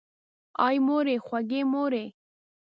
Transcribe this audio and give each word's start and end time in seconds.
آی 0.65 0.75
مورې 0.87 1.15
خوږې 1.25 1.61
مورې! 1.71 2.05